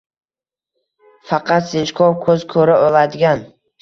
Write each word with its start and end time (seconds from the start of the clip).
faqat 1.31 1.67
sinchkov 1.73 2.17
ko‘z 2.25 2.47
ko‘ra 2.55 2.79
oladigan 2.87 3.45